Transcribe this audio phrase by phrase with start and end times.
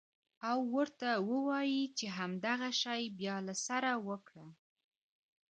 [0.49, 4.47] او ورته ووايې چې همدغه شى بيا له سره وکره.